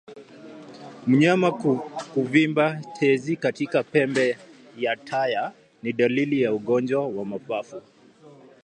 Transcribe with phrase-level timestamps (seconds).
[1.07, 1.51] Mnyama
[2.13, 4.37] kuvimba tezi katika pembe
[4.77, 5.51] ya taya
[5.83, 7.81] ni dalili ya ugonjwa wa mapafu